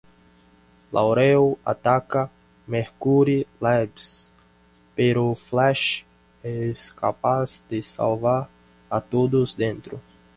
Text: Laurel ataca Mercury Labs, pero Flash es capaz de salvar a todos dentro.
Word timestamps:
Laurel 0.91 1.59
ataca 1.63 2.27
Mercury 2.65 3.45
Labs, 3.59 4.31
pero 4.95 5.35
Flash 5.35 6.05
es 6.43 6.91
capaz 6.91 7.63
de 7.69 7.83
salvar 7.83 8.49
a 8.89 8.99
todos 8.99 9.55
dentro. 9.55 9.99